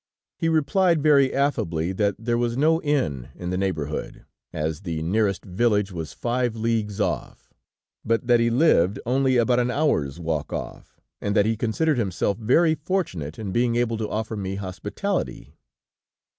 [0.35, 5.45] "He replied very affably, that there was no inn in the neighborhood, as the nearest
[5.45, 7.53] village was five leagues off,
[8.03, 12.39] but that he lived only about an hour's walk off, and that he considered himself
[12.39, 15.53] very fortunate in being able to offer me hospitality.